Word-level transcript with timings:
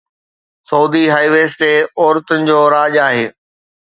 سعودي 0.69 1.03
هاءِ 1.13 1.25
ويز 1.33 1.51
تي 1.59 1.71
عورتن 1.99 2.39
جو 2.49 2.59
راڄ 2.75 2.93
آهي 3.07 3.25